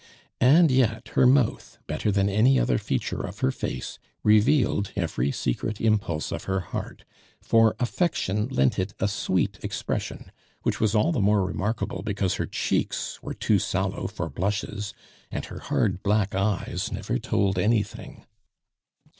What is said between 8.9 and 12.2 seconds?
a sweet expression, which was all the more remarkable